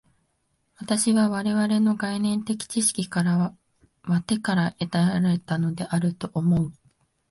[0.77, 3.43] 私は我々の概念的知識は
[4.25, 6.73] 手から得られたのであると思う。